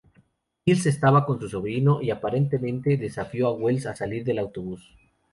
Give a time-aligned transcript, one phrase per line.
[0.65, 4.95] Mills estaba con su sobrino, y aparentemente desafió a Wells a salir del autobús.